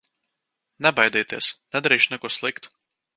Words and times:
Nebaidieties, 0.85 1.49
nedarīšu 1.77 2.15
neko 2.15 2.33
sliktu! 2.39 2.73